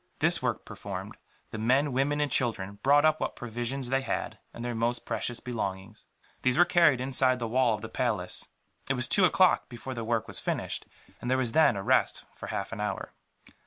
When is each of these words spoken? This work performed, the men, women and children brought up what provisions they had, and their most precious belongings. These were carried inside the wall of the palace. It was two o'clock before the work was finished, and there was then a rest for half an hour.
This 0.17 0.41
work 0.41 0.65
performed, 0.65 1.15
the 1.51 1.59
men, 1.59 1.93
women 1.93 2.19
and 2.21 2.31
children 2.31 2.79
brought 2.81 3.05
up 3.05 3.19
what 3.21 3.35
provisions 3.35 3.89
they 3.89 4.01
had, 4.01 4.39
and 4.51 4.65
their 4.65 4.73
most 4.73 5.05
precious 5.05 5.39
belongings. 5.39 6.05
These 6.41 6.57
were 6.57 6.65
carried 6.65 6.99
inside 6.99 7.37
the 7.37 7.47
wall 7.47 7.75
of 7.75 7.81
the 7.81 7.87
palace. 7.87 8.47
It 8.89 8.95
was 8.95 9.07
two 9.07 9.25
o'clock 9.25 9.69
before 9.69 9.93
the 9.93 10.03
work 10.03 10.27
was 10.27 10.39
finished, 10.39 10.87
and 11.21 11.29
there 11.29 11.37
was 11.37 11.51
then 11.51 11.75
a 11.75 11.83
rest 11.83 12.23
for 12.35 12.47
half 12.47 12.71
an 12.71 12.79
hour. 12.81 13.13